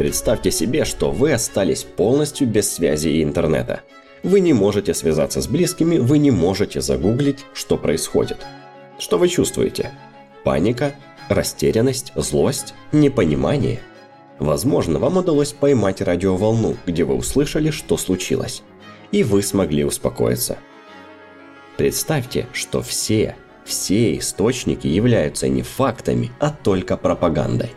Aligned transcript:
Представьте 0.00 0.50
себе, 0.50 0.86
что 0.86 1.10
вы 1.10 1.34
остались 1.34 1.84
полностью 1.84 2.48
без 2.48 2.72
связи 2.72 3.08
и 3.08 3.22
интернета. 3.22 3.82
Вы 4.22 4.40
не 4.40 4.54
можете 4.54 4.94
связаться 4.94 5.42
с 5.42 5.46
близкими, 5.46 5.98
вы 5.98 6.16
не 6.16 6.30
можете 6.30 6.80
загуглить, 6.80 7.44
что 7.52 7.76
происходит. 7.76 8.38
Что 8.98 9.18
вы 9.18 9.28
чувствуете? 9.28 9.90
Паника? 10.42 10.94
Растерянность? 11.28 12.12
Злость? 12.14 12.72
Непонимание? 12.92 13.80
Возможно, 14.38 14.98
вам 14.98 15.18
удалось 15.18 15.52
поймать 15.52 16.00
радиоволну, 16.00 16.78
где 16.86 17.04
вы 17.04 17.14
услышали, 17.14 17.68
что 17.68 17.98
случилось. 17.98 18.62
И 19.12 19.22
вы 19.22 19.42
смогли 19.42 19.84
успокоиться. 19.84 20.56
Представьте, 21.76 22.46
что 22.54 22.80
все, 22.80 23.36
все 23.66 24.16
источники 24.16 24.86
являются 24.86 25.46
не 25.46 25.60
фактами, 25.60 26.30
а 26.40 26.48
только 26.48 26.96
пропагандой. 26.96 27.72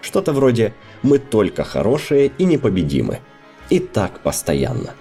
Что-то 0.00 0.32
вроде 0.32 0.74
«мы 1.02 1.18
только 1.18 1.64
хорошие 1.64 2.32
и 2.38 2.44
непобедимы». 2.44 3.20
И 3.70 3.78
так 3.78 4.20
постоянно. 4.20 4.94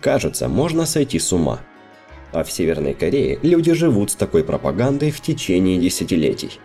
Кажется, 0.00 0.48
можно 0.48 0.86
сойти 0.86 1.18
с 1.18 1.32
ума. 1.32 1.60
А 2.32 2.44
в 2.44 2.52
Северной 2.52 2.94
Корее 2.94 3.38
люди 3.42 3.72
живут 3.72 4.10
с 4.10 4.14
такой 4.14 4.44
пропагандой 4.44 5.10
в 5.10 5.20
течение 5.20 5.78
десятилетий. 5.78 6.60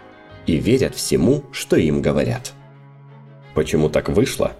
И 0.45 0.57
верят 0.57 0.95
всему, 0.95 1.43
что 1.51 1.77
им 1.77 2.01
говорят. 2.01 2.53
Почему 3.55 3.89
так 3.89 4.09
вышло? 4.09 4.53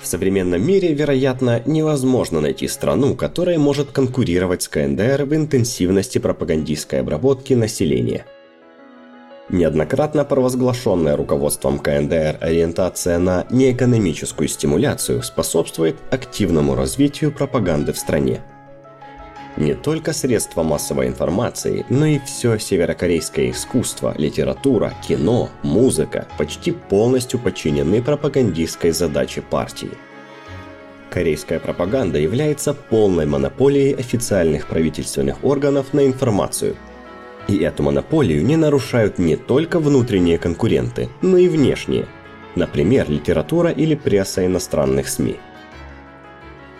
В 0.00 0.06
современном 0.06 0.66
мире, 0.66 0.94
вероятно, 0.94 1.62
невозможно 1.66 2.40
найти 2.40 2.68
страну, 2.68 3.14
которая 3.14 3.58
может 3.58 3.92
конкурировать 3.92 4.62
с 4.62 4.68
КНДР 4.68 5.24
в 5.24 5.34
интенсивности 5.34 6.18
пропагандистской 6.18 7.00
обработки 7.00 7.52
населения. 7.52 8.24
Неоднократно 9.52 10.24
провозглашенная 10.24 11.16
руководством 11.16 11.80
КНДР 11.80 12.38
ориентация 12.40 13.18
на 13.18 13.46
неэкономическую 13.50 14.48
стимуляцию 14.48 15.24
способствует 15.24 15.96
активному 16.10 16.76
развитию 16.76 17.32
пропаганды 17.32 17.92
в 17.92 17.98
стране. 17.98 18.42
Не 19.56 19.74
только 19.74 20.12
средства 20.12 20.62
массовой 20.62 21.08
информации, 21.08 21.84
но 21.88 22.06
и 22.06 22.20
все 22.20 22.58
северокорейское 22.58 23.50
искусство, 23.50 24.14
литература, 24.16 24.94
кино, 25.06 25.50
музыка 25.64 26.28
почти 26.38 26.70
полностью 26.70 27.40
подчинены 27.40 28.00
пропагандистской 28.00 28.92
задаче 28.92 29.42
партии. 29.42 29.90
Корейская 31.10 31.58
пропаганда 31.58 32.20
является 32.20 32.72
полной 32.72 33.26
монополией 33.26 33.94
официальных 33.94 34.68
правительственных 34.68 35.44
органов 35.44 35.92
на 35.92 36.06
информацию. 36.06 36.76
И 37.48 37.58
эту 37.58 37.82
монополию 37.82 38.44
не 38.44 38.56
нарушают 38.56 39.18
не 39.18 39.36
только 39.36 39.80
внутренние 39.80 40.38
конкуренты, 40.38 41.08
но 41.22 41.36
и 41.36 41.48
внешние, 41.48 42.06
например, 42.54 43.10
литература 43.10 43.70
или 43.70 43.94
пресса 43.94 44.46
иностранных 44.46 45.08
СМИ– 45.08 45.36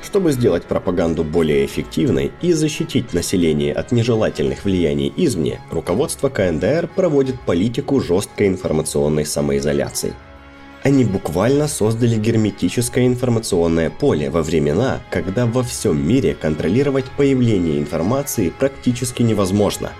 чтобы 0.02 0.32
сделать 0.32 0.64
пропаганду 0.64 1.24
более 1.24 1.66
эффективной 1.66 2.32
и 2.40 2.52
защитить 2.52 3.12
население 3.12 3.72
от 3.72 3.92
нежелательных 3.92 4.64
влияний 4.64 5.12
извне, 5.16 5.60
руководство 5.70 6.28
КНДР 6.28 6.88
проводит 6.94 7.40
политику 7.40 8.00
жесткой 8.00 8.48
информационной 8.48 9.26
самоизоляции. 9.26 10.14
Они 10.82 11.04
буквально 11.04 11.68
создали 11.68 12.16
герметическое 12.16 13.06
информационное 13.06 13.90
поле 13.90 14.30
во 14.30 14.42
времена, 14.42 15.00
когда 15.10 15.44
во 15.44 15.62
всем 15.62 16.06
мире 16.06 16.34
контролировать 16.34 17.04
появление 17.18 17.78
информации 17.78 18.48
практически 18.48 19.22
невозможно. 19.22 19.92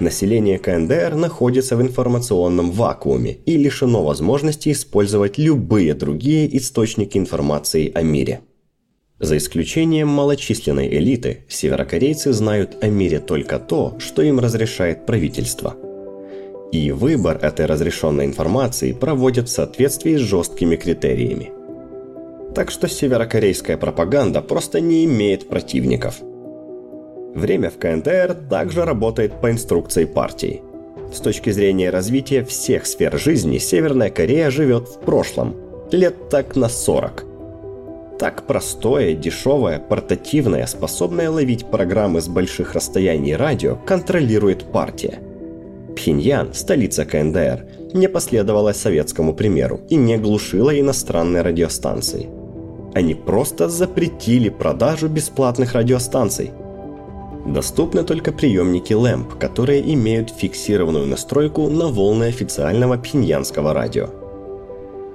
Население 0.00 0.58
КНДР 0.58 1.14
находится 1.14 1.76
в 1.76 1.82
информационном 1.82 2.70
вакууме 2.70 3.36
и 3.44 3.58
лишено 3.58 4.02
возможности 4.02 4.72
использовать 4.72 5.36
любые 5.36 5.92
другие 5.92 6.56
источники 6.56 7.18
информации 7.18 7.92
о 7.94 8.00
мире. 8.00 8.40
За 9.18 9.36
исключением 9.36 10.08
малочисленной 10.08 10.88
элиты, 10.88 11.44
северокорейцы 11.48 12.32
знают 12.32 12.82
о 12.82 12.88
мире 12.88 13.20
только 13.20 13.58
то, 13.58 13.94
что 13.98 14.22
им 14.22 14.40
разрешает 14.40 15.04
правительство. 15.04 15.76
И 16.72 16.92
выбор 16.92 17.36
этой 17.36 17.66
разрешенной 17.66 18.24
информации 18.24 18.92
проводят 18.92 19.50
в 19.50 19.52
соответствии 19.52 20.16
с 20.16 20.20
жесткими 20.20 20.76
критериями. 20.76 21.52
Так 22.54 22.70
что 22.70 22.88
северокорейская 22.88 23.76
пропаганда 23.76 24.40
просто 24.40 24.80
не 24.80 25.04
имеет 25.04 25.46
противников. 25.46 26.22
Время 27.34 27.70
в 27.70 27.78
КНДР 27.78 28.36
также 28.48 28.84
работает 28.84 29.40
по 29.40 29.50
инструкции 29.50 30.04
партии. 30.04 30.62
С 31.12 31.20
точки 31.20 31.50
зрения 31.50 31.90
развития 31.90 32.44
всех 32.44 32.86
сфер 32.86 33.18
жизни 33.18 33.58
Северная 33.58 34.10
Корея 34.10 34.50
живет 34.50 34.88
в 34.88 35.00
прошлом, 35.00 35.56
лет 35.90 36.28
так 36.28 36.56
на 36.56 36.68
40– 36.68 37.26
так 38.20 38.46
простое, 38.46 39.14
дешевое, 39.14 39.78
портативное, 39.78 40.66
способное 40.66 41.30
ловить 41.30 41.64
программы 41.64 42.20
с 42.20 42.28
больших 42.28 42.74
расстояний 42.74 43.34
радио 43.34 43.76
контролирует 43.76 44.64
партия. 44.64 45.20
Пхеньян, 45.96 46.52
столица 46.52 47.06
КНДР, 47.06 47.64
не 47.94 48.10
последовала 48.10 48.74
советскому 48.74 49.32
примеру 49.32 49.80
и 49.88 49.96
не 49.96 50.18
глушила 50.18 50.78
иностранные 50.78 51.40
радиостанции. 51.40 52.28
Они 52.92 53.14
просто 53.14 53.70
запретили 53.70 54.50
продажу 54.50 55.08
бесплатных 55.08 55.72
радиостанций. 55.72 56.50
Доступны 57.46 58.04
только 58.04 58.32
приемники 58.32 58.92
LAMP, 58.92 59.38
которые 59.38 59.92
имеют 59.94 60.30
фиксированную 60.30 61.06
настройку 61.06 61.68
на 61.68 61.88
волны 61.88 62.24
официального 62.24 62.96
пхеньянского 62.96 63.74
радио– 63.74 64.10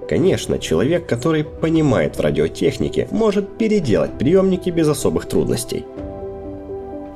Конечно, 0.08 0.59
человек, 0.59 1.08
который 1.08 1.44
понимает 1.44 2.18
в 2.18 2.22
радиотехнике, 2.22 3.08
может 3.12 3.58
переделать 3.58 4.18
приемники 4.18 4.69
без 4.69 4.88
особых 4.88 5.25
трудностей. 5.25 5.84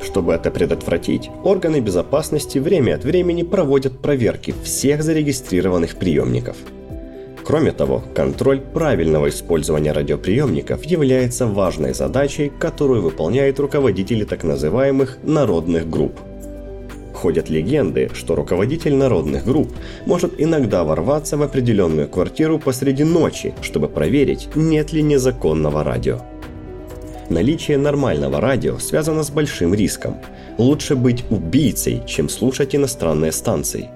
Чтобы 0.02 0.34
это 0.34 0.50
предотвратить, 0.50 1.30
органы 1.44 1.82
безопасности 1.82 2.58
время 2.58 2.96
от 2.96 3.04
времени 3.04 3.44
проводят 3.44 4.00
проверки 4.00 4.56
всех 4.64 5.04
зарегистрированных 5.04 5.98
приемников. 5.98 6.56
Кроме 7.50 7.72
того, 7.72 8.04
контроль 8.14 8.60
правильного 8.60 9.28
использования 9.30 9.92
радиоприемников 9.92 10.86
является 10.86 11.48
важной 11.48 11.96
задачей, 11.96 12.52
которую 12.60 13.02
выполняют 13.02 13.60
руководители 13.60 14.24
так 14.24 14.44
называемых 14.44 15.18
народных 15.24 15.90
групп– 15.90 16.14
Ходят 17.20 17.50
легенды, 17.50 18.12
что 18.14 18.36
руководитель 18.36 18.94
народных 18.96 19.46
групп 19.46 19.72
может 20.06 20.36
иногда 20.38 20.84
ворваться 20.84 21.38
в 21.38 21.42
определенную 21.42 22.08
квартиру 22.08 22.60
посреди 22.60 23.04
ночи, 23.04 23.54
чтобы 23.62 23.90
проверить, 23.90 24.48
нет 24.56 24.94
ли 24.94 25.02
незаконного 25.02 25.84
радио. 25.84 26.22
Наличие 27.30 27.78
нормального 27.78 28.40
радио 28.40 28.78
связано 28.78 29.24
с 29.24 29.32
большим 29.32 29.74
риском. 29.74 30.18
Лучше 30.58 30.96
быть 30.96 31.26
убийцей, 31.30 32.04
чем 32.08 32.30
слушать 32.30 32.74
иностранные 32.74 33.32
станции. 33.32 33.90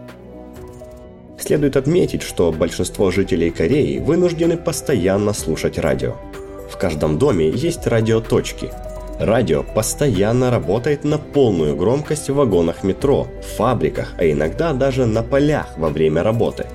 Следует 1.44 1.76
отметить, 1.76 2.22
что 2.22 2.54
большинство 2.54 3.12
жителей 3.12 3.50
Кореи 3.50 4.00
вынуждены 4.00 4.56
постоянно 4.56 5.34
слушать 5.34 5.78
радио. 5.78 6.16
В 6.72 6.78
каждом 6.78 7.18
доме 7.18 7.50
есть 7.50 7.86
радиоточки– 7.86 8.72
Радио 9.20 9.64
постоянно 9.64 10.50
работает 10.50 11.04
на 11.04 11.18
полную 11.18 11.76
громкость 11.76 12.30
в 12.30 12.36
вагонах 12.36 12.84
метро, 12.84 13.28
в 13.42 13.58
фабриках, 13.58 14.16
а 14.18 14.26
иногда 14.26 14.74
даже 14.74 15.06
на 15.06 15.22
полях 15.22 15.78
во 15.78 15.90
время 15.90 16.24
работы. 16.24 16.66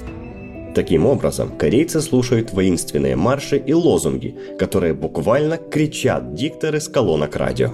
Таким 0.75 1.07
образом, 1.07 1.59
корейцы 1.59 2.01
слушают 2.01 2.53
воинственные 2.53 3.17
марши 3.17 3.57
и 3.57 3.75
лозунги, 3.75 4.37
которые 4.59 4.95
буквально 4.95 5.57
кричат 5.57 6.35
дикторы 6.35 6.81
с 6.81 6.89
колонок 6.89 7.35
радио. 7.37 7.73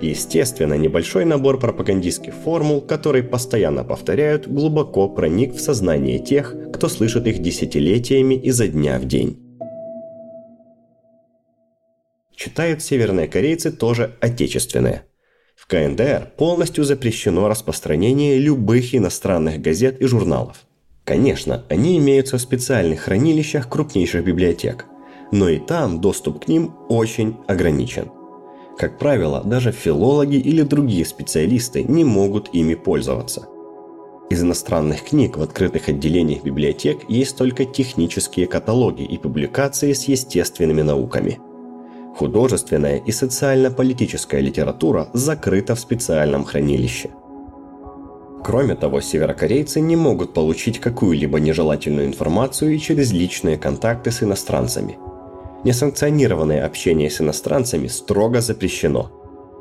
Естественно, 0.00 0.74
небольшой 0.74 1.24
набор 1.24 1.58
пропагандистских 1.58 2.34
формул, 2.34 2.82
которые 2.82 3.24
постоянно 3.24 3.82
повторяют, 3.82 4.46
глубоко 4.46 5.08
проник 5.08 5.54
в 5.54 5.60
сознание 5.60 6.18
тех, 6.18 6.54
кто 6.72 6.88
слышит 6.88 7.26
их 7.26 7.38
десятилетиями 7.40 8.34
изо 8.34 8.68
дня 8.68 8.98
в 8.98 9.06
день. 9.06 9.42
Читают 12.34 12.82
северные 12.82 13.26
корейцы 13.26 13.72
тоже 13.72 14.14
отечественные. 14.20 15.04
В 15.56 15.66
КНДР 15.66 16.32
полностью 16.36 16.84
запрещено 16.84 17.48
распространение 17.48 18.38
любых 18.38 18.94
иностранных 18.94 19.62
газет 19.62 20.00
и 20.02 20.06
журналов. 20.06 20.66
Конечно, 21.04 21.64
они 21.70 21.96
имеются 21.96 22.36
в 22.36 22.42
специальных 22.42 23.00
хранилищах 23.00 23.70
крупнейших 23.70 24.22
библиотек, 24.22 24.84
но 25.32 25.48
и 25.48 25.58
там 25.58 26.02
доступ 26.02 26.44
к 26.44 26.48
ним 26.48 26.74
очень 26.90 27.36
ограничен. 27.48 28.10
Как 28.78 28.98
правило, 28.98 29.42
даже 29.44 29.72
филологи 29.72 30.36
или 30.36 30.62
другие 30.62 31.04
специалисты 31.04 31.82
не 31.82 32.04
могут 32.04 32.50
ими 32.52 32.74
пользоваться. 32.74 33.48
Из 34.28 34.42
иностранных 34.42 35.04
книг 35.04 35.36
в 35.36 35.42
открытых 35.42 35.88
отделениях 35.88 36.42
библиотек 36.42 37.08
есть 37.08 37.36
только 37.36 37.64
технические 37.64 38.46
каталоги 38.46 39.02
и 39.02 39.18
публикации 39.18 39.92
с 39.92 40.04
естественными 40.04 40.82
науками– 40.82 41.38
Художественная 42.16 42.96
и 42.96 43.12
социально-политическая 43.12 44.40
литература 44.40 45.08
закрыта 45.12 45.74
в 45.74 45.80
специальном 45.80 46.44
хранилище. 46.44 47.10
Кроме 48.42 48.74
того, 48.74 49.02
северокорейцы 49.02 49.80
не 49.80 49.96
могут 49.96 50.32
получить 50.32 50.80
какую-либо 50.80 51.38
нежелательную 51.40 52.06
информацию 52.06 52.78
через 52.78 53.12
личные 53.12 53.58
контакты 53.58 54.10
с 54.12 54.22
иностранцами. 54.22 54.98
Несанкционированное 55.64 56.64
общение 56.64 57.10
с 57.10 57.20
иностранцами 57.20 57.88
строго 57.88 58.40
запрещено, 58.40 59.10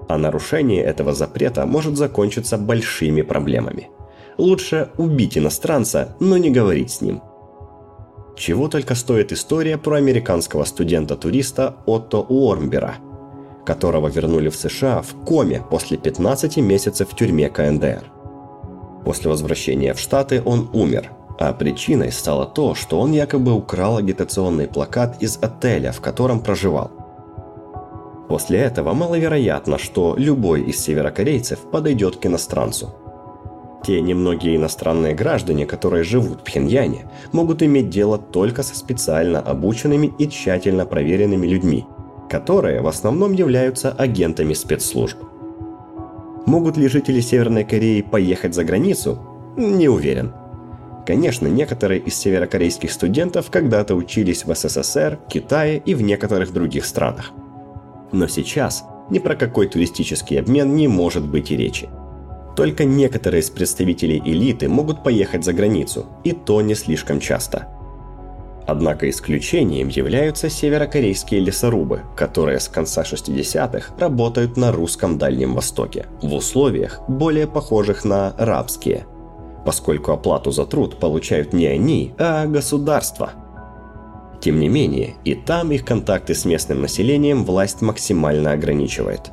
а 0.07 0.18
нарушение 0.18 0.83
этого 0.83 1.13
запрета 1.13 1.65
может 1.65 1.97
закончиться 1.97 2.57
большими 2.57 3.21
проблемами. 3.21 3.89
Лучше 4.38 4.89
убить 4.97 5.38
иностранца, 5.38 6.15
но 6.19 6.38
не 6.38 6.51
говорить 6.51 6.92
с 6.92 7.01
ним. 7.01 7.21
Чего 8.36 8.68
только 8.68 8.95
стоит 8.95 9.31
история 9.31 9.77
про 9.77 9.95
американского 9.95 10.65
студента-туриста 10.65 11.77
Отто 11.86 12.19
Уормбера, 12.19 12.95
которого 13.65 14.09
вернули 14.09 14.50
в 14.50 14.56
США 14.56 15.01
в 15.01 15.13
коме 15.25 15.63
после 15.69 15.97
15 15.97 16.57
месяцев 16.57 17.09
в 17.09 17.15
тюрьме 17.15 17.50
КНДР. 17.50 18.03
После 19.06 19.30
возвращения 19.30 19.94
в 19.94 20.00
Штаты 20.00 20.42
он 20.44 20.69
умер, 20.74 21.12
а 21.40 21.54
причиной 21.54 22.12
стало 22.12 22.46
то, 22.46 22.76
что 22.76 23.00
он 23.00 23.12
якобы 23.12 23.54
украл 23.54 23.98
агитационный 23.98 24.68
плакат 24.68 25.22
из 25.22 25.38
отеля, 25.42 25.92
в 25.92 26.02
котором 26.02 26.40
проживал. 26.40 26.92
После 28.28 28.60
этого 28.60 28.94
маловероятно, 28.94 29.78
что 29.78 30.16
любой 30.18 30.64
из 30.64 30.80
северокорейцев 30.80 31.60
подойдет 31.60 32.18
к 32.18 32.26
иностранцу. 32.26 32.94
Те 33.86 34.02
немногие 34.02 34.56
иностранные 34.56 35.14
граждане, 35.14 35.68
которые 35.68 36.04
живут 36.04 36.40
в 36.40 36.44
Пхеньяне, 36.44 37.08
могут 37.32 37.62
иметь 37.62 37.90
дело 37.90 38.18
только 38.18 38.64
со 38.64 38.76
специально 38.76 39.40
обученными 39.40 40.12
и 40.18 40.28
тщательно 40.28 40.88
проверенными 40.88 41.46
людьми, 41.46 41.86
которые 42.30 42.81
в 42.81 42.88
основном 42.88 43.34
являются 43.34 43.92
агентами 43.92 44.54
спецслужб. 44.54 45.20
Могут 46.48 46.78
ли 46.78 46.88
жители 46.88 47.20
Северной 47.20 47.64
Кореи 47.64 48.02
поехать 48.02 48.56
за 48.56 48.64
границу? 48.64 49.20
Не 49.56 49.88
уверен. 49.88 50.34
Конечно, 51.06 51.48
некоторые 51.48 52.00
из 52.00 52.16
северокорейских 52.16 52.92
студентов 52.92 53.52
когда-то 53.52 53.96
учились 53.96 54.46
в 54.46 54.54
СССР, 54.56 55.19
Китае 55.30 55.81
и 55.86 55.94
в 55.94 56.02
некоторых 56.02 56.52
других 56.52 56.86
странах. 56.86 57.31
Но 58.12 58.28
сейчас 58.28 58.84
ни 59.10 59.19
про 59.19 59.36
какой 59.36 59.68
туристический 59.68 60.40
обмен 60.40 60.75
не 60.75 60.88
может 60.88 61.28
быть 61.28 61.52
и 61.52 61.57
речи. 61.57 61.90
Только 62.56 62.86
некоторые 62.86 63.42
из 63.42 63.50
представителей 63.50 64.22
элиты 64.25 64.68
могут 64.68 65.04
поехать 65.04 65.44
за 65.44 65.54
границу, 65.54 66.07
и 66.24 66.31
то 66.31 66.62
не 66.62 66.74
слишком 66.74 67.19
часто– 67.19 67.68
Однако 68.68 69.10
исключением 69.10 69.90
являются 69.90 70.50
северокорейские 70.50 71.40
лесорубы, 71.40 72.02
которые 72.16 72.60
с 72.60 72.68
конца 72.68 73.04
60-х 73.04 73.94
работают 74.00 74.57
на 74.57 74.72
русском 74.72 75.18
Дальнем 75.18 75.54
Востоке, 75.54 76.07
в 76.22 76.34
условиях, 76.34 77.02
более 77.07 77.48
похожих 77.48 78.06
на 78.06 78.34
рабские, 78.38 79.06
поскольку 79.66 80.12
оплату 80.12 80.52
за 80.52 80.66
труд 80.66 80.98
получают 81.00 81.52
не 81.52 81.66
они, 81.66 82.14
а 82.18 82.46
государство. 82.46 83.32
Тем 84.40 84.60
не 84.60 84.70
менее, 84.70 85.16
и 85.26 85.34
там 85.34 85.72
их 85.72 85.84
контакты 85.84 86.36
с 86.36 86.46
местным 86.46 86.82
населением 86.82 87.44
власть 87.44 87.82
максимально 87.82 88.52
ограничивает. 88.52 89.32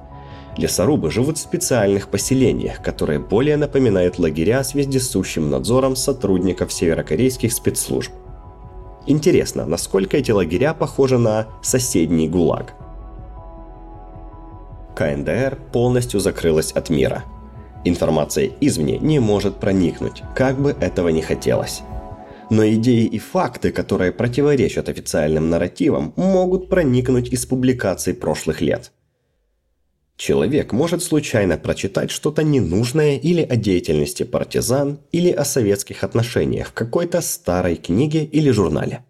Лесорубы 0.57 1.11
живут 1.11 1.39
в 1.39 1.41
специальных 1.41 2.09
поселениях, 2.09 2.83
которые 2.83 3.19
более 3.19 3.57
напоминают 3.57 4.19
лагеря 4.19 4.65
с 4.65 4.75
вездесущим 4.75 5.51
надзором 5.51 5.97
сотрудников 5.97 6.73
северокорейских 6.73 7.53
спецслужб. 7.53 8.13
Интересно, 9.07 9.67
насколько 9.67 10.17
эти 10.17 10.31
лагеря 10.31 10.75
похожи 10.75 11.19
на 11.19 11.47
соседний 11.63 12.29
ГУЛАГ. 12.29 12.75
КНДР 14.95 15.59
полностью 15.73 16.21
закрылась 16.21 16.73
от 16.73 16.91
мира. 16.91 17.25
Информация 17.85 18.51
извне 18.61 18.99
не 18.99 19.19
может 19.19 19.61
проникнуть, 19.61 20.23
как 20.35 20.61
бы 20.61 20.71
этого 20.71 21.09
не 21.09 21.23
хотелось. 21.23 21.83
Но 22.51 22.67
идеи 22.69 23.07
и 23.07 23.19
факты, 23.19 23.73
которые 23.73 24.13
противоречат 24.13 24.89
официальным 24.89 25.51
нарративам, 25.51 26.13
могут 26.17 26.69
проникнуть 26.69 27.33
из 27.33 27.47
публикаций 27.47 28.15
прошлых 28.15 28.61
лет– 28.61 28.93
Человек 30.17 30.73
может 30.73 31.03
случайно 31.03 31.59
прочитать 31.59 32.13
что-то 32.13 32.45
ненужное 32.45 33.17
или 33.17 33.43
о 33.43 33.57
деятельности 33.57 34.23
партизан, 34.23 35.01
или 35.11 35.31
о 35.31 35.45
советских 35.45 36.05
отношениях 36.05 36.69
в 36.69 36.73
какой-то 36.75 37.21
старой 37.21 37.75
книге 37.75 38.25
или 38.25 38.51
журнале. 38.51 39.05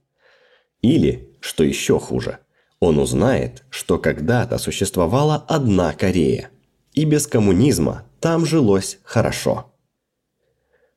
Или, 0.81 1.37
что 1.41 1.65
еще 1.65 1.99
хуже, 1.99 2.39
он 2.81 2.99
узнает, 2.99 3.65
что 3.69 3.99
когда-то 3.99 4.57
существовала 4.57 5.37
одна 5.49 5.93
Корея, 5.93 6.49
и 6.95 7.05
без 7.05 7.27
коммунизма 7.27 8.07
там 8.23 8.47
жилось 8.47 9.01
хорошо. 9.03 9.75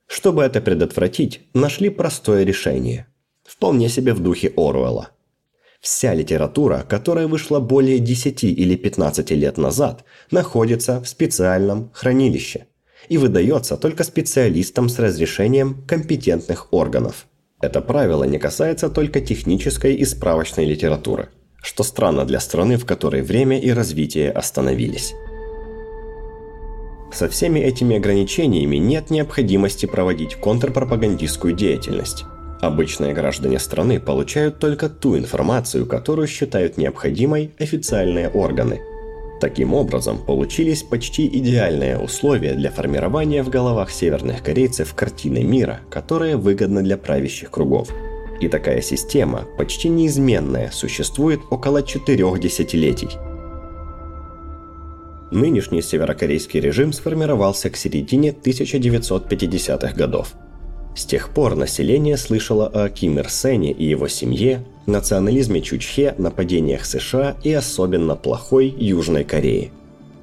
Чтобы 0.05 0.43
это 0.43 0.61
предотвратить, 0.61 1.41
нашли 1.55 1.89
простое 1.89 2.43
решение. 2.43 3.07
Вполне 3.43 3.89
себе 3.89 4.13
в 4.13 4.19
духе 4.19 4.53
Оруэлла. 4.55 5.09
Вся 5.81 6.13
литература, 6.13 6.85
которая 6.87 7.27
вышла 7.27 7.59
более 7.59 7.97
10 7.97 8.43
или 8.43 8.75
15 8.75 9.31
лет 9.31 9.57
назад, 9.57 10.05
находится 10.29 11.01
в 11.01 11.07
специальном 11.07 11.89
хранилище 11.93 12.67
и 13.09 13.17
выдается 13.17 13.75
только 13.75 14.03
специалистам 14.03 14.87
с 14.87 14.99
разрешением 14.99 15.83
компетентных 15.87 16.71
органов. 16.71 17.25
Это 17.59 17.81
правило 17.81 18.23
не 18.23 18.37
касается 18.37 18.87
только 18.89 19.19
технической 19.19 19.95
и 19.95 20.05
справочной 20.05 20.65
литературы, 20.65 21.29
что 21.63 21.83
странно 21.83 22.23
для 22.25 22.39
страны, 22.39 22.77
в 22.77 22.85
которой 22.85 23.23
время 23.23 23.59
и 23.59 23.71
развитие 23.71 24.31
остановились. 24.31 25.13
Со 27.11 27.29
всеми 27.29 27.59
этими 27.59 27.95
ограничениями 27.95 28.77
нет 28.77 29.09
необходимости 29.09 29.85
проводить 29.85 30.35
контрпропагандистскую 30.35 31.53
деятельность. 31.53 32.25
Обычные 32.61 33.13
граждане 33.13 33.59
страны 33.59 33.99
получают 33.99 34.59
только 34.59 34.89
ту 34.89 35.17
информацию, 35.17 35.85
которую 35.85 36.27
считают 36.27 36.77
необходимой 36.77 37.51
официальные 37.59 38.29
органы. 38.29 38.81
Таким 39.41 39.73
образом, 39.73 40.17
получились 40.17 40.81
почти 40.81 41.27
идеальные 41.27 41.99
условия 41.99 42.53
для 42.53 42.71
формирования 42.71 43.43
в 43.43 43.49
головах 43.49 43.91
северных 43.91 44.41
корейцев 44.41 44.93
картины 44.95 45.43
мира, 45.43 45.81
которая 45.89 46.37
выгодна 46.37 46.81
для 46.81 46.97
правящих 46.97 47.51
кругов. 47.51 47.89
И 48.39 48.47
такая 48.47 48.81
система, 48.81 49.45
почти 49.57 49.89
неизменная, 49.89 50.71
существует 50.71 51.41
около 51.51 51.83
четырех 51.83 52.39
десятилетий. 52.39 53.09
Нынешний 55.31 55.81
северокорейский 55.81 56.59
режим 56.59 56.93
сформировался 56.93 57.69
к 57.69 57.77
середине 57.77 58.31
1950-х 58.31 59.93
годов– 59.93 60.33
с 60.95 61.03
тех 61.03 61.29
пор 61.29 61.55
население 61.55 62.15
слышало 62.15 62.67
о 62.67 62.89
Ким 62.89 63.19
Ир 63.19 63.29
Сене 63.29 63.73
и 63.73 63.83
его 63.83 64.07
семье, 64.07 64.63
национализме 64.85 65.61
Чучхе, 65.61 66.15
нападениях 66.17 66.85
США 66.85 67.35
и 67.43 67.51
особенно 67.51 68.15
плохой 68.15 68.73
Южной 68.77 69.25
Кореи. 69.25 69.71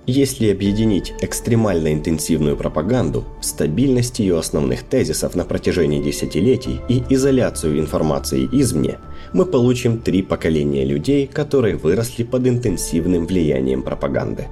Если 0.07 0.51
объединить 0.51 1.13
экстремально 1.21 1.93
интенсивную 1.93 2.57
пропаганду, 2.57 3.25
стабильность 3.41 4.19
ее 4.19 4.39
основных 4.39 4.83
тезисов 4.83 5.37
на 5.37 5.45
протяжении 5.45 6.03
десятилетий 6.03 6.81
и 6.89 7.05
изоляцию 7.11 7.79
информации 7.79 8.49
извне, 8.51 8.99
мы 9.35 9.45
получим 9.45 10.01
три 10.01 10.23
поколения 10.23 10.85
людей, 10.85 11.27
которые 11.27 11.77
выросли 11.77 12.25
под 12.25 12.49
интенсивным 12.49 13.27
влиянием 13.27 13.83
пропаганды. 13.83 14.49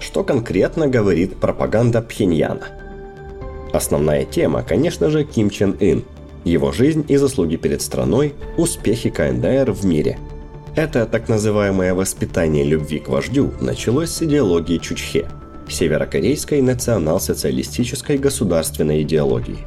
Что 0.00 0.24
конкретно 0.24 0.86
говорит 0.86 1.36
пропаганда 1.36 2.02
Пхеньяна– 2.02 2.68
Основная 3.72 4.24
тема, 4.24 4.62
конечно 4.62 5.10
же, 5.10 5.24
Ким 5.24 5.50
Чен 5.50 5.76
Ын, 5.80 6.04
его 6.44 6.72
жизнь 6.72 7.04
и 7.08 7.16
заслуги 7.16 7.56
перед 7.56 7.82
страной, 7.82 8.34
успехи 8.56 9.10
КНДР 9.10 9.72
в 9.72 9.84
мире. 9.84 10.18
Это 10.74 11.06
так 11.06 11.28
называемое 11.28 11.94
воспитание 11.94 12.64
любви 12.64 12.98
к 12.98 13.08
вождю 13.08 13.52
началось 13.60 14.10
с 14.10 14.22
идеологии 14.22 14.78
Чучхе, 14.78 15.28
северокорейской 15.68 16.62
национал-социалистической 16.62 18.16
государственной 18.16 19.02
идеологии, 19.02 19.58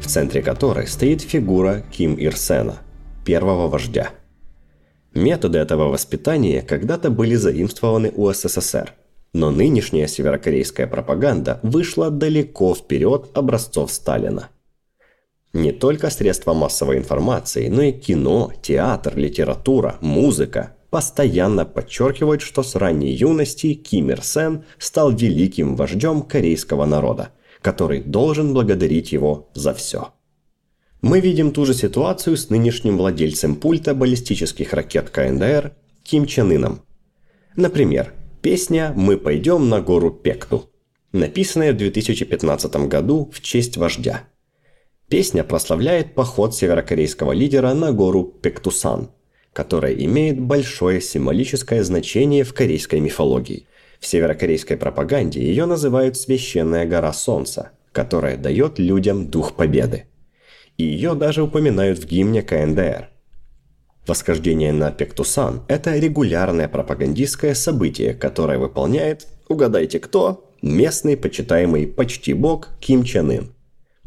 в 0.00 0.06
центре 0.06 0.42
которой 0.42 0.86
стоит 0.86 1.20
фигура 1.20 1.84
Ким 1.90 2.14
Ир 2.14 2.36
Сена, 2.36 2.78
первого 3.26 3.68
вождя. 3.68 4.10
Методы 5.12 5.58
этого 5.58 5.88
воспитания 5.88 6.62
когда-то 6.62 7.10
были 7.10 7.34
заимствованы 7.34 8.10
у 8.14 8.32
СССР– 8.32 8.94
но 9.34 9.50
нынешняя 9.50 10.06
северокорейская 10.06 10.86
пропаганда 10.86 11.60
вышла 11.62 12.10
далеко 12.10 12.74
вперед 12.74 13.30
образцов 13.34 13.90
Сталина. 13.90 14.48
Не 15.52 15.72
только 15.72 16.08
средства 16.10 16.54
массовой 16.54 16.96
информации, 16.98 17.68
но 17.68 17.82
и 17.82 17.92
кино, 17.92 18.52
театр, 18.62 19.16
литература, 19.16 19.96
музыка 20.00 20.76
постоянно 20.90 21.64
подчеркивают, 21.64 22.40
что 22.40 22.62
с 22.62 22.76
ранней 22.76 23.12
юности 23.12 23.74
Ким 23.74 24.10
Ир 24.10 24.22
Сен 24.22 24.64
стал 24.78 25.10
великим 25.10 25.74
вождем 25.74 26.22
корейского 26.22 26.86
народа, 26.86 27.30
который 27.60 28.00
должен 28.00 28.54
благодарить 28.54 29.10
его 29.10 29.48
за 29.54 29.74
все. 29.74 30.12
Мы 31.02 31.20
видим 31.20 31.50
ту 31.50 31.66
же 31.66 31.74
ситуацию 31.74 32.36
с 32.36 32.50
нынешним 32.50 32.96
владельцем 32.96 33.56
пульта 33.56 33.94
баллистических 33.94 34.72
ракет 34.72 35.10
КНДР 35.10 35.72
Ким 36.04 36.26
Чен 36.26 36.50
Ыном. 36.52 36.82
Например, 37.56 38.12
Песня 38.44 38.92
«Мы 38.94 39.16
пойдем 39.16 39.70
на 39.70 39.80
гору 39.80 40.10
Пекту». 40.10 40.68
написанная 41.12 41.72
в 41.72 41.78
2015 41.78 42.76
году 42.88 43.30
в 43.32 43.40
честь 43.40 43.78
вождя. 43.78 44.24
Песня 45.08 45.42
прославляет 45.44 46.14
поход 46.14 46.54
северокорейского 46.54 47.32
лидера 47.32 47.72
на 47.72 47.92
гору 47.92 48.22
Пектусан, 48.22 49.08
которая 49.54 49.94
имеет 49.94 50.38
большое 50.38 51.00
символическое 51.00 51.82
значение 51.82 52.44
в 52.44 52.52
корейской 52.52 53.00
мифологии. 53.00 53.66
В 53.98 54.06
северокорейской 54.06 54.76
пропаганде 54.76 55.40
ее 55.40 55.64
называют 55.64 56.18
«священная 56.18 56.84
гора 56.84 57.14
солнца», 57.14 57.70
которая 57.92 58.36
дает 58.36 58.78
людям 58.78 59.30
дух 59.30 59.54
победы. 59.54 60.04
И 60.76 60.84
ее 60.84 61.14
даже 61.14 61.42
упоминают 61.42 61.98
в 61.98 62.04
гимне 62.04 62.42
КНДР– 62.42 63.08
Восхождение 64.06 64.72
на 64.72 64.90
Пектусан– 64.90 65.62
это 65.68 65.96
регулярное 65.96 66.68
пропагандистское 66.68 67.54
событие, 67.54 68.12
которое 68.12 68.58
выполняет, 68.58 69.26
угадайте 69.48 69.98
кто, 69.98 70.50
местный 70.60 71.16
почитаемый 71.16 71.86
почти 71.86 72.34
бог 72.34 72.68
Ким 72.80 73.04
Чен 73.04 73.30
Ын. 73.30 73.54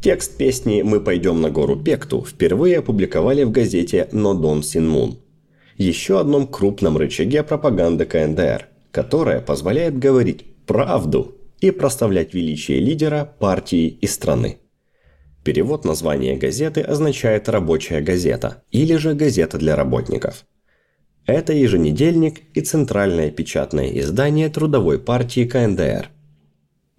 Текст 0.00 0.36
песни 0.36 0.82
«Мы 0.82 1.00
пойдем 1.00 1.40
на 1.40 1.50
гору 1.50 1.74
Пекту» 1.74 2.24
впервые 2.24 2.78
опубликовали 2.78 3.42
в 3.42 3.50
газете 3.50 4.08
«Нодон 4.12 4.62
Синмун», 4.62 5.18
еще 5.76 6.20
одном 6.20 6.46
крупном 6.46 6.96
рычаге 6.96 7.42
пропаганды 7.42 8.04
КНДР, 8.04 8.68
которая 8.92 9.40
позволяет 9.40 9.98
говорить 9.98 10.44
правду 10.66 11.34
и 11.60 11.72
проставлять 11.72 12.34
величие 12.34 12.78
лидера, 12.78 13.34
партии 13.40 13.88
и 13.88 14.06
страны. 14.06 14.58
Перевод 15.44 15.84
названия 15.84 16.36
газеты 16.36 16.80
означает 16.80 17.48
«рабочая 17.48 18.00
газета» 18.00 18.62
или 18.70 18.96
же 18.96 19.14
«газета 19.14 19.56
для 19.58 19.76
работников». 19.76 20.44
Это 21.26 21.52
еженедельник 21.52 22.40
и 22.54 22.60
центральное 22.60 23.30
печатное 23.30 23.88
издание 23.98 24.48
Трудовой 24.48 24.98
партии 24.98 25.44
КНДР. 25.44 26.08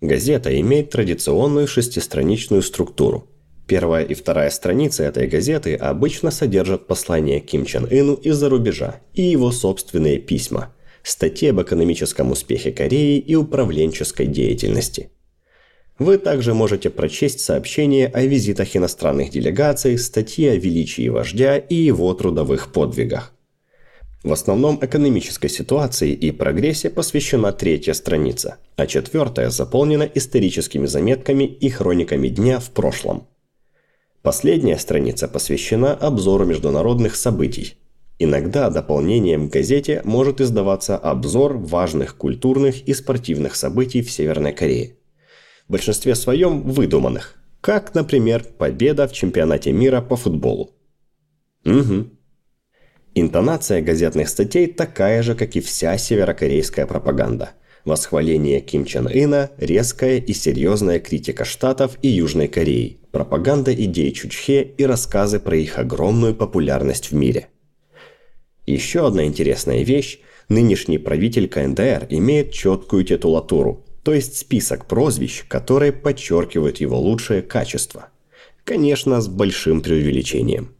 Газета 0.01 0.59
имеет 0.59 0.91
традиционную 0.91 1.67
шестистраничную 1.67 2.61
структуру. 2.61 3.27
Первая 3.67 4.03
и 4.03 4.13
вторая 4.13 4.49
страницы 4.49 5.03
этой 5.03 5.27
газеты 5.27 5.75
обычно 5.75 6.31
содержат 6.31 6.87
послания 6.87 7.39
Ким 7.39 7.65
Чен 7.65 7.85
Ыну 7.85 8.13
из-за 8.13 8.49
рубежа 8.49 9.01
и 9.13 9.23
его 9.23 9.51
собственные 9.51 10.19
письма, 10.19 10.73
статьи 11.03 11.49
об 11.49 11.61
экономическом 11.61 12.31
успехе 12.31 12.71
Кореи 12.71 13.19
и 13.19 13.35
управленческой 13.35 14.27
деятельности– 14.27 15.11
вы 15.99 16.17
также 16.17 16.53
можете 16.53 16.89
прочесть 16.89 17.41
сообщения 17.41 18.07
о 18.07 18.21
визитах 18.21 18.75
иностранных 18.75 19.29
делегаций, 19.29 19.97
статьи 19.99 20.47
о 20.47 20.55
величии 20.55 21.09
вождя 21.09 21.57
и 21.57 21.75
его 21.75 22.13
трудовых 22.13 22.71
подвигах. 22.71 23.33
В 24.23 24.33
основном 24.33 24.79
экономической 24.81 25.49
ситуации 25.49 26.11
и 26.11 26.31
прогрессе 26.31 26.89
посвящена 26.89 27.51
третья 27.51 27.93
страница, 27.93 28.57
а 28.75 28.85
четвертая 28.85 29.49
заполнена 29.49 30.03
историческими 30.03 30.87
заметками 30.87 31.43
и 31.43 31.69
хрониками 31.69 32.29
дня 32.29 32.59
в 32.59 32.71
прошлом. 32.71 33.27
Последняя 34.21 34.77
страница 34.77 35.29
посвящена 35.29 35.93
обзору 35.93 36.45
международных 36.45 37.15
событий. 37.15 37.75
Иногда 38.19 38.69
дополнением 38.69 39.49
к 39.49 39.53
газете 39.53 40.01
может 40.03 40.41
издаваться 40.41 40.97
обзор 40.97 41.57
важных 41.57 42.17
культурных 42.17 42.85
и 42.85 42.93
спортивных 42.93 43.55
событий 43.55 44.01
в 44.01 44.11
Северной 44.11 44.51
Корее 44.51 44.98
в 45.69 45.71
большинстве 45.71 46.15
своем 46.15 46.63
выдуманных, 46.63 47.35
как, 47.61 47.93
например, 47.93 48.43
победа 48.57 49.07
в 49.07 49.13
чемпионате 49.13 49.71
мира 49.71 50.01
по 50.01 50.15
футболу. 50.15 50.71
Угу. 51.63 52.07
Интонация 53.13 53.81
газетных 53.81 54.29
статей 54.29 54.65
такая 54.67 55.21
же, 55.21 55.35
как 55.35 55.55
и 55.55 55.61
вся 55.61 55.95
северокорейская 55.97 56.87
пропаганда. 56.87 57.51
Восхваление 57.85 58.61
Ким 58.61 58.83
Чен 58.83 59.07
Ына, 59.07 59.51
резкая 59.57 60.17
и 60.17 60.33
серьезная 60.33 60.99
критика 60.99 61.45
Штатов 61.45 61.97
и 62.01 62.07
Южной 62.07 62.47
Кореи, 62.47 62.97
пропаганда 63.11 63.73
идей 63.73 64.11
Чучхе 64.11 64.63
и 64.63 64.85
рассказы 64.85 65.39
про 65.39 65.55
их 65.55 65.77
огромную 65.77 66.33
популярность 66.33 67.11
в 67.11 67.15
мире. 67.15 67.47
Еще 68.65 69.05
одна 69.05 69.23
интересная 69.23 69.83
вещь– 69.83 70.19
нынешний 70.49 70.97
правитель 70.97 71.47
КНДР 71.47 72.07
имеет 72.09 72.51
четкую 72.51 73.03
титулатуру 73.03 73.85
то 74.03 74.13
есть 74.13 74.37
список 74.37 74.85
прозвищ, 74.85 75.43
которые 75.47 75.91
подчеркивают 75.91 76.77
его 76.77 76.99
лучшее 76.99 77.41
качество. 77.41 78.09
Конечно, 78.63 79.21
с 79.21 79.27
большим 79.27 79.81
преувеличением. 79.81 80.75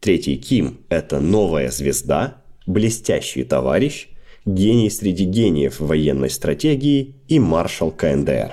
Третий 0.00 0.36
Ким– 0.36 0.80
это 0.88 1.20
новая 1.20 1.70
звезда, 1.70 2.42
блестящий 2.66 3.44
товарищ, 3.44 4.08
гений 4.44 4.90
среди 4.90 5.24
гениев 5.24 5.80
военной 5.80 6.30
стратегии 6.30 7.16
и 7.28 7.40
маршал 7.40 7.90
КНДР. 7.90 8.52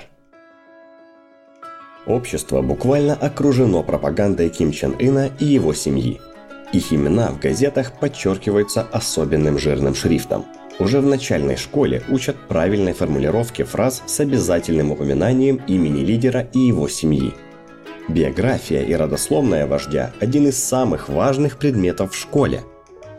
Общество 2.06 2.60
буквально 2.60 3.14
окружено 3.14 3.82
пропагандой 3.82 4.50
Ким 4.50 4.72
Чен 4.72 4.94
Ына 5.00 5.30
и 5.38 5.46
его 5.46 5.72
семьи. 5.72 6.20
Их 6.72 6.92
имена 6.92 7.30
в 7.30 7.40
газетах 7.40 7.98
подчеркиваются 7.98 8.82
особенным 8.82 9.58
жирным 9.58 9.94
шрифтом– 9.94 10.44
уже 10.78 11.00
в 11.00 11.06
начальной 11.06 11.56
школе 11.56 12.02
учат 12.08 12.36
правильной 12.48 12.92
формулировке 12.92 13.64
фраз 13.64 14.02
с 14.06 14.20
обязательным 14.20 14.90
упоминанием 14.92 15.60
имени 15.66 16.00
лидера 16.00 16.48
и 16.52 16.58
его 16.58 16.88
семьи. 16.88 17.32
Биография 18.08 18.82
и 18.82 18.94
родословная 18.94 19.66
вождя– 19.66 20.12
один 20.20 20.48
из 20.48 20.62
самых 20.62 21.08
важных 21.08 21.56
предметов 21.58 22.12
в 22.12 22.16
школе. 22.16 22.62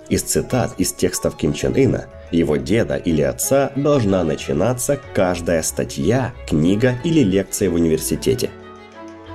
Из 0.09 0.21
цитат 0.21 0.75
из 0.77 0.93
текстов 0.93 1.35
Ким 1.35 1.53
Чен 1.53 1.73
Ына, 1.73 2.05
его 2.29 2.57
деда 2.57 2.95
или 2.95 3.21
отца 3.21 3.71
должна 3.75 4.23
начинаться 4.23 4.99
каждая 5.15 5.63
статья, 5.63 6.33
книга 6.47 6.95
или 7.03 7.21
лекция 7.21 7.71
в 7.71 7.75
университете. 7.75 8.51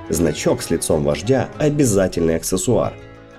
Значок 0.07 0.61
с 0.61 0.69
лицом 0.69 1.03
вождя– 1.03 1.49
обязательный 1.57 2.37
аксессуар, 2.37 2.93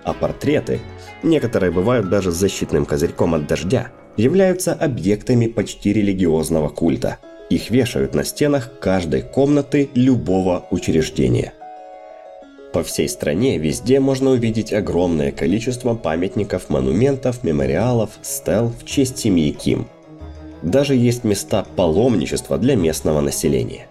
а 0.04 0.12
портреты, 0.12 0.80
некоторые 1.22 1.70
бывают 1.70 2.10
даже 2.10 2.30
защитным 2.30 2.84
козырьком 2.84 3.34
от 3.34 3.46
дождя– 3.46 3.90
являются 4.16 4.72
объектами 4.72 5.46
почти 5.46 5.92
религиозного 5.92 6.68
культа. 6.68 7.18
Их 7.50 7.70
вешают 7.70 8.14
на 8.14 8.24
стенах 8.24 8.70
каждой 8.80 9.22
комнаты 9.22 9.90
любого 9.94 10.66
учреждения. 10.70 11.52
По 12.72 12.82
всей 12.82 13.08
стране 13.08 13.58
везде 13.58 14.00
можно 14.00 14.30
увидеть 14.30 14.72
огромное 14.72 15.30
количество 15.30 15.94
памятников, 15.94 16.70
монументов, 16.70 17.44
мемориалов, 17.44 18.10
стел 18.22 18.72
в 18.80 18.86
честь 18.86 19.18
семьи 19.18 19.50
Ким. 19.52 19.86
Даже 20.62 20.94
есть 20.94 21.24
места 21.24 21.66
паломничества 21.76 22.56
для 22.56 22.76
местного 22.76 23.20
населения. 23.20 23.88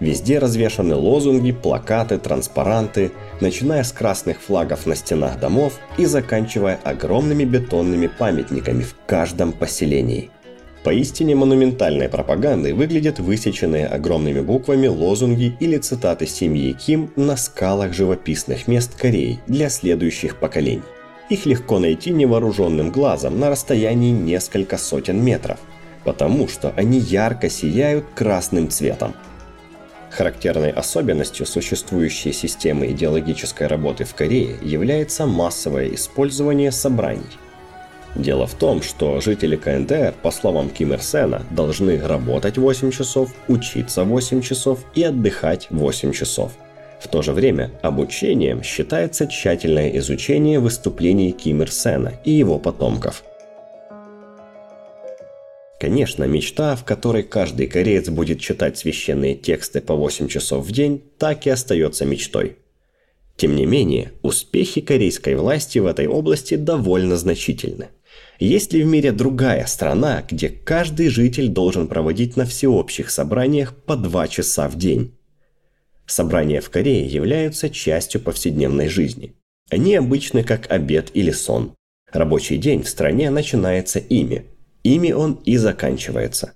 Везде 0.00 0.38
развешаны 0.38 0.96
лозунги, 0.96 1.52
плакаты, 1.52 2.18
транспаранты, 2.18 3.12
начиная 3.40 3.82
с 3.82 3.92
красных 3.92 4.40
флагов 4.40 4.86
на 4.86 4.94
стенах 4.94 5.38
домов 5.38 5.78
и 5.98 6.06
заканчивая 6.06 6.78
огромными 6.84 7.44
бетонными 7.44 8.06
памятниками 8.06 8.82
в 8.82 8.94
каждом 9.06 9.52
поселении. 9.52 10.30
Поистине 10.84 11.34
монументальной 11.34 12.10
пропагандой 12.10 12.74
выглядят 12.74 13.18
высеченные 13.18 13.86
огромными 13.86 14.40
буквами 14.40 14.86
лозунги 14.86 15.56
или 15.58 15.78
цитаты 15.78 16.26
семьи 16.26 16.72
Ким 16.72 17.10
на 17.16 17.36
скалах 17.36 17.94
живописных 17.94 18.68
мест 18.68 18.94
Кореи 18.94 19.40
для 19.46 19.70
следующих 19.70 20.36
поколений. 20.36 20.82
Их 21.30 21.46
легко 21.46 21.78
найти 21.78 22.10
невооруженным 22.10 22.90
глазом 22.90 23.40
на 23.40 23.48
расстоянии 23.48 24.10
несколько 24.10 24.76
сотен 24.76 25.24
метров, 25.24 25.58
потому 26.04 26.48
что 26.48 26.74
они 26.76 26.98
ярко 26.98 27.48
сияют 27.48 28.04
красным 28.14 28.68
цветом– 28.68 29.14
Характерной 30.14 30.70
особенностью 30.70 31.44
существующей 31.44 32.32
системы 32.32 32.92
идеологической 32.92 33.66
работы 33.66 34.04
в 34.04 34.14
Корее 34.14 34.56
является 34.62 35.26
массовое 35.26 35.92
использование 35.92 36.70
собраний. 36.70 37.36
Дело 38.14 38.46
в 38.46 38.54
том, 38.54 38.80
что 38.80 39.20
жители 39.20 39.56
КНДР, 39.56 40.14
по 40.22 40.30
словам 40.30 40.70
Ким 40.70 40.92
Ир 40.92 41.02
Сена, 41.02 41.42
должны 41.50 42.00
работать 42.00 42.58
8 42.58 42.92
часов, 42.92 43.34
учиться 43.48 44.04
8 44.04 44.40
часов 44.40 44.84
и 44.94 45.02
отдыхать 45.02 45.66
8 45.70 46.12
часов. 46.12 46.52
В 47.00 47.08
то 47.08 47.20
же 47.20 47.32
время 47.32 47.72
обучением 47.82 48.62
считается 48.62 49.26
тщательное 49.26 49.98
изучение 49.98 50.60
выступлений 50.60 51.32
Ким 51.32 51.62
Ир 51.62 51.72
Сена 51.72 52.12
и 52.24 52.30
его 52.30 52.60
потомков– 52.60 53.24
Конечно, 55.84 56.24
мечта, 56.24 56.76
в 56.76 56.84
которой 56.86 57.22
каждый 57.22 57.66
кореец 57.66 58.08
будет 58.08 58.40
читать 58.40 58.78
священные 58.78 59.34
тексты 59.34 59.82
по 59.82 59.94
8 59.94 60.28
часов 60.28 60.66
в 60.66 60.72
день, 60.72 61.02
так 61.18 61.46
и 61.46 61.50
остается 61.50 62.06
мечтой. 62.06 62.56
Тем 63.36 63.54
не 63.54 63.66
менее, 63.66 64.12
успехи 64.22 64.80
корейской 64.80 65.34
власти 65.34 65.78
в 65.78 65.84
этой 65.84 66.06
области 66.06 66.54
довольно 66.54 67.18
значительны. 67.18 67.88
Есть 68.38 68.72
ли 68.72 68.82
в 68.82 68.86
мире 68.86 69.12
другая 69.12 69.66
страна, 69.66 70.24
где 70.26 70.48
каждый 70.48 71.08
житель 71.10 71.48
должен 71.48 71.86
проводить 71.86 72.38
на 72.38 72.46
всеобщих 72.46 73.10
собраниях 73.10 73.74
по 73.76 73.94
2 73.94 74.28
часа 74.28 74.70
в 74.70 74.78
день? 74.78 75.12
Собрания 76.06 76.62
в 76.62 76.70
Корее 76.70 77.04
являются 77.04 77.68
частью 77.68 78.22
повседневной 78.22 78.88
жизни. 78.88 79.34
Они 79.70 79.96
обычны 79.96 80.44
как 80.44 80.72
обед 80.72 81.10
или 81.12 81.30
сон. 81.30 81.74
Рабочий 82.10 82.56
день 82.56 82.84
в 82.84 82.88
стране 82.88 83.28
начинается 83.28 83.98
ими– 83.98 84.46
Ими 84.84 85.12
он 85.12 85.40
и 85.44 85.56
заканчивается. 85.56 86.52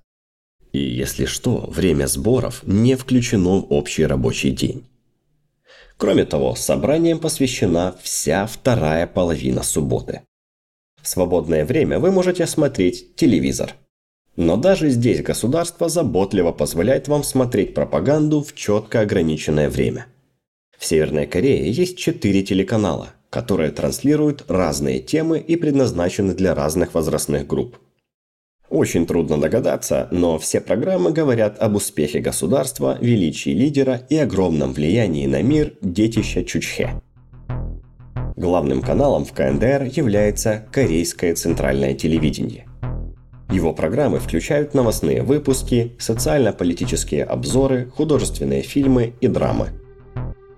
И 0.73 0.79
если 0.79 1.25
что, 1.25 1.65
время 1.67 2.07
сборов 2.07 2.63
не 2.65 2.95
включено 2.95 3.61
в 3.61 3.73
общий 3.73 4.05
рабочий 4.05 4.51
день. 4.51 4.87
Кроме 5.97 6.27
того, 6.27 6.55
собранием 6.55 7.19
посвящена 7.19 7.97
вся 8.03 8.47
вторая 8.47 9.07
половина 9.07 9.63
субботы. 9.63 10.21
В 11.03 11.09
свободное 11.09 11.65
время 11.65 11.99
вы 11.99 12.11
можете 12.11 12.47
смотреть 12.47 13.17
телевизор. 13.17 13.75
Но 14.37 14.57
даже 14.57 14.91
здесь 14.91 15.23
государство 15.23 15.89
заботливо 15.89 16.53
позволяет 16.53 17.09
вам 17.09 17.25
смотреть 17.25 17.75
пропаганду 17.75 18.43
в 18.43 18.55
четко 18.55 19.01
ограниченное 19.01 19.71
время. 19.71 20.07
В 20.77 20.85
Северной 20.85 21.27
Корее 21.27 21.73
есть 21.73 21.97
четыре 21.97 22.43
телеканала, 22.43 23.09
которые 23.31 23.73
транслируют 23.73 24.45
разные 24.49 25.01
темы 25.01 25.41
и 25.41 25.57
предназначены 25.57 26.35
для 26.35 26.55
разных 26.55 26.95
возрастных 26.95 27.47
групп. 27.47 27.79
Очень 28.71 29.07
трудно 29.07 29.41
догадаться, 29.41 30.09
но 30.11 30.39
все 30.39 30.61
программы 30.61 31.11
говорят 31.11 31.59
об 31.59 31.77
успехе 31.77 32.21
государства, 32.21 32.99
величии 33.01 33.51
лидера 33.51 34.03
и 34.11 34.17
огромном 34.17 34.75
влиянии 34.75 35.27
на 35.27 35.41
мир 35.41 35.73
детища 35.81 36.45
Чучхе. 36.45 37.01
Главным 38.37 38.83
каналом 38.83 39.25
в 39.25 39.33
КНДР 39.33 39.91
является 39.91 40.67
Корейское 40.71 41.35
центральное 41.35 41.95
телевидение. 41.95 42.67
Его 43.51 43.73
программы 43.73 44.19
включают 44.19 44.75
новостные 44.75 45.23
выпуски, 45.23 45.97
социально-политические 45.99 47.25
обзоры, 47.25 47.91
художественные 47.97 48.61
фильмы 48.61 49.15
и 49.23 49.29
драмы. 49.29 49.69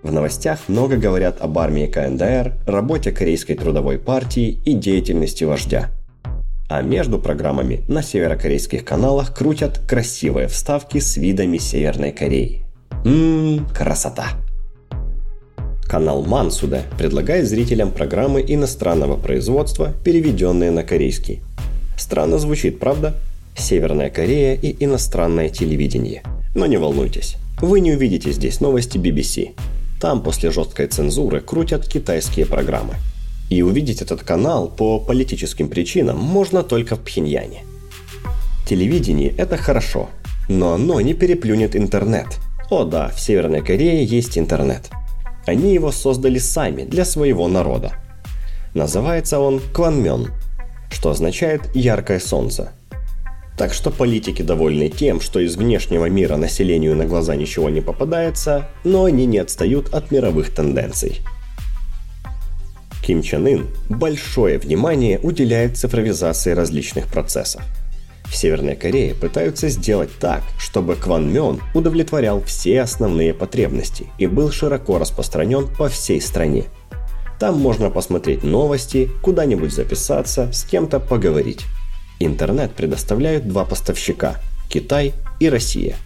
В 0.02 0.12
новостях 0.12 0.68
много 0.68 0.96
говорят 0.96 1.40
об 1.40 1.56
армии 1.58 1.86
КНДР, 1.86 2.54
работе 2.66 3.12
Корейской 3.12 3.54
трудовой 3.54 4.00
партии 4.00 4.60
и 4.64 4.72
деятельности 4.72 5.44
вождя– 5.44 5.90
а 6.70 6.82
между 6.82 7.18
программами 7.18 7.82
на 7.88 8.00
северокорейских 8.00 8.84
каналах 8.84 9.34
крутят 9.34 9.80
красивые 9.80 10.46
вставки 10.46 10.98
с 10.98 11.16
видами 11.16 11.58
Северной 11.58 12.12
Кореи. 12.12 12.62
Ммм, 13.04 13.66
красота! 13.74 14.28
Канал 15.88 16.22
Мансуда 16.22 16.84
предлагает 16.96 17.48
зрителям 17.48 17.90
программы 17.90 18.44
иностранного 18.46 19.16
производства, 19.16 19.92
переведенные 20.04 20.70
на 20.70 20.84
корейский. 20.84 21.42
Странно 21.98 22.38
звучит, 22.38 22.78
правда? 22.78 23.16
Северная 23.56 24.08
Корея 24.08 24.54
и 24.54 24.76
иностранное 24.84 25.48
телевидение. 25.48 26.22
Но 26.54 26.66
не 26.66 26.76
волнуйтесь, 26.76 27.34
вы 27.60 27.80
не 27.80 27.94
увидите 27.94 28.30
здесь 28.30 28.60
новости 28.60 28.96
BBC. 28.96 29.54
Там 30.00 30.22
после 30.22 30.52
жесткой 30.52 30.86
цензуры 30.86 31.40
крутят 31.40 31.88
китайские 31.88 32.46
программы– 32.46 32.94
и 33.50 33.62
увидеть 33.62 34.00
этот 34.00 34.22
канал 34.22 34.68
по 34.68 35.00
политическим 35.00 35.68
причинам 35.68 36.16
можно 36.18 36.62
только 36.62 36.96
в 36.96 37.00
Пхеньяне. 37.00 37.64
Телевидение– 38.66 39.34
это 39.36 39.56
хорошо, 39.56 40.08
но 40.48 40.72
оно 40.72 41.00
не 41.00 41.12
переплюнет 41.12 41.74
интернет. 41.74 42.38
О 42.70 42.84
да, 42.84 43.08
в 43.08 43.20
Северной 43.20 43.62
Корее 43.62 44.04
есть 44.04 44.38
интернет. 44.38 44.88
Они 45.46 45.74
его 45.74 45.90
создали 45.90 46.38
сами 46.38 46.84
для 46.84 47.04
своего 47.04 47.48
народа. 47.48 47.94
Называется 48.72 49.40
он 49.40 49.60
Кванмён, 49.74 50.28
что 50.92 51.10
означает 51.10 51.62
«яркое 51.74 52.20
солнце». 52.20 52.72
Так 53.58 53.74
что 53.74 53.90
политики 53.90 54.42
довольны 54.42 54.88
тем, 54.88 55.20
что 55.20 55.40
из 55.40 55.56
внешнего 55.56 56.08
мира 56.08 56.36
населению 56.36 56.94
на 56.94 57.04
глаза 57.04 57.34
ничего 57.34 57.68
не 57.68 57.80
попадается, 57.80 58.68
но 58.84 59.04
они 59.04 59.26
не 59.26 59.38
отстают 59.38 59.92
от 59.92 60.12
мировых 60.12 60.54
тенденций– 60.54 61.20
Ким 63.02 63.22
Чен 63.22 63.46
Ын 63.46 63.66
большое 63.88 64.58
внимание 64.58 65.18
уделяет 65.18 65.76
цифровизации 65.76 66.52
различных 66.52 67.06
процессов. 67.06 67.62
В 68.30 68.36
Северной 68.36 68.76
Корее 68.76 69.14
пытаются 69.14 69.68
сделать 69.68 70.10
так, 70.20 70.42
чтобы 70.58 70.94
Кван 70.94 71.32
Мён 71.32 71.60
удовлетворял 71.74 72.40
все 72.44 72.80
основные 72.82 73.34
потребности 73.34 74.06
и 74.18 74.28
был 74.28 74.52
широко 74.52 74.98
распространен 74.98 75.66
по 75.66 75.88
всей 75.88 76.20
стране. 76.20 76.66
Там 77.40 77.58
можно 77.58 77.90
посмотреть 77.90 78.44
новости, 78.44 79.10
куда-нибудь 79.22 79.72
записаться, 79.72 80.52
с 80.52 80.62
кем-то 80.62 81.00
поговорить. 81.00 81.62
Интернет 82.20 82.72
предоставляют 82.72 83.48
два 83.48 83.64
поставщика– 83.64 84.36
Китай 84.70 85.14
и 85.40 85.48
Россия. 85.48 85.96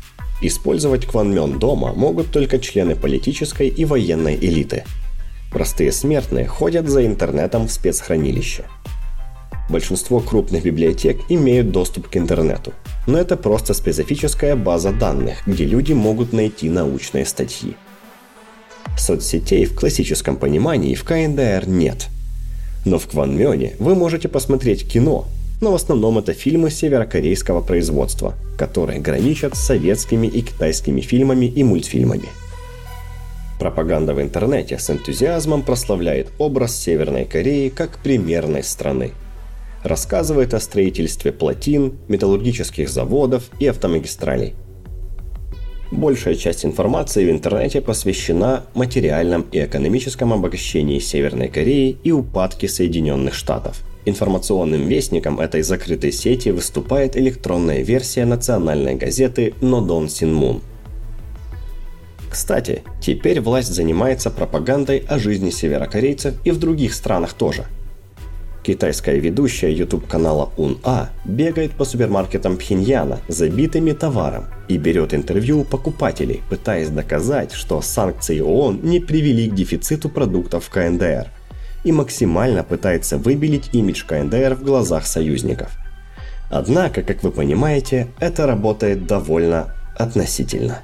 Использовать 0.41 1.05
Кванмён 1.07 1.59
дома 1.59 1.93
могут 1.93 2.31
только 2.31 2.59
члены 2.59 2.97
политической 2.97 3.69
и 3.69 3.85
военной 3.85 4.37
элиты– 4.37 4.85
Простые 5.55 5.93
смертные 5.93 6.49
ходят 6.49 6.89
за 6.89 7.07
интернетом 7.07 7.69
в 7.69 7.71
спецхранилище. 7.71 8.65
Большинство 9.71 10.19
крупных 10.19 10.65
библиотек 10.65 11.21
имеют 11.29 11.71
доступ 11.71 12.09
к 12.09 12.17
интернету, 12.17 12.73
но 13.07 13.17
это 13.19 13.37
просто 13.37 13.73
специфическая 13.73 14.57
база 14.57 14.91
данных, 14.91 15.47
где 15.47 15.65
люди 15.65 15.93
могут 15.93 16.33
найти 16.33 16.69
научные 16.69 17.25
статьи. 17.25 17.77
Соцсетей 18.99 19.65
в 19.65 19.77
классическом 19.77 20.37
понимании 20.37 20.97
в 20.97 21.05
КНДР 21.05 21.69
нет. 21.69 22.09
Но 22.85 22.99
в 22.99 23.07
Кванмёне 23.07 23.77
вы 23.79 23.95
можете 23.95 24.29
посмотреть 24.29 24.89
кино, 24.91 25.27
но 25.61 25.71
в 25.71 25.77
основном 25.77 26.19
это 26.19 26.33
фильмы 26.33 26.73
северокорейского 26.73 27.61
производства, 27.61 28.35
которые 28.59 28.99
граничат 28.99 29.57
с 29.57 29.61
советскими 29.61 30.27
и 30.27 30.43
китайскими 30.43 31.01
фильмами 31.01 31.47
и 31.47 31.63
мультфильмами– 31.63 32.29
Пропаганда 33.65 34.13
в 34.13 34.21
интернете 34.21 34.79
с 34.79 34.91
энтузиазмом 34.91 35.63
прославляет 35.63 36.29
образ 36.37 36.77
Северной 36.77 37.25
Кореи 37.25 37.71
как 37.71 37.97
примерной 37.97 38.63
страны. 38.63 39.13
Рассказывает 39.83 40.53
о 40.53 40.61
строительстве 40.61 41.33
плотин, 41.33 41.95
металлургических 42.09 42.91
заводов 42.91 43.45
и 43.61 43.67
автомагистралей. 43.67 44.53
Большая 45.91 46.35
часть 46.35 46.67
информации 46.67 47.25
в 47.25 47.31
интернете 47.31 47.81
посвящена 47.81 48.65
материальном 48.75 49.47
и 49.51 49.65
экономическом 49.65 50.35
обогащении 50.35 50.99
Северной 50.99 51.49
Кореи 51.49 51.97
и 52.05 52.13
упадке 52.13 52.69
Соединенных 52.69 53.33
Штатов. 53.33 53.81
Информационным 54.05 54.87
вестником 54.87 55.41
этой 55.41 55.63
закрытой 55.63 56.13
сети 56.13 56.51
выступает 56.51 57.17
электронная 57.17 57.81
версия 57.81 58.27
национальной 58.27 58.97
газеты 58.97 59.55
«Нодон 59.63 60.11
Синмун», 60.11 60.61
кстати, 62.35 62.83
теперь 63.01 63.41
власть 63.41 63.73
занимается 63.73 64.29
пропагандой 64.29 65.05
о 65.09 65.21
жизни 65.21 65.51
северокорейцев 65.51 66.35
и 66.45 66.51
в 66.51 66.59
других 66.59 66.93
странах 66.93 67.35
тоже. 67.35 67.65
Китайская 68.65 69.21
ведущая 69.21 69.73
YouTube 69.73 70.09
канала 70.09 70.51
УНА 70.57 71.11
бегает 71.25 71.77
по 71.77 71.85
супермаркетам 71.85 72.57
Пхеньяна, 72.57 73.21
забитыми 73.29 73.93
товаром, 73.93 74.47
и 74.67 74.79
берет 74.79 75.15
интервью 75.15 75.61
у 75.61 75.65
покупателей, 75.65 76.43
пытаясь 76.51 76.89
доказать, 76.89 77.53
что 77.53 77.81
санкции 77.81 78.41
ООН 78.41 78.81
не 78.83 78.99
привели 78.99 79.49
к 79.49 79.55
дефициту 79.55 80.09
продуктов 80.09 80.65
в 80.65 80.71
КНДР, 80.71 81.29
и 81.85 81.93
максимально 81.93 82.65
пытается 82.65 83.17
выбелить 83.17 83.71
имидж 83.73 84.05
КНДР 84.07 84.57
в 84.57 84.65
глазах 84.65 85.07
союзников. 85.07 85.71
Однако, 86.51 87.03
как 87.03 87.23
вы 87.23 87.31
понимаете, 87.31 88.09
это 88.19 88.45
работает 88.45 89.07
довольно 89.07 89.73
относительно. 89.97 90.81